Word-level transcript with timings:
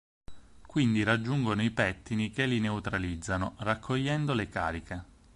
Quindi 0.65 1.03
raggiungono 1.03 1.61
i 1.61 1.69
pettini 1.69 2.31
che 2.31 2.47
li 2.47 2.59
neutralizzano, 2.59 3.53
raccogliendo 3.59 4.33
le 4.33 4.49
cariche. 4.49 5.03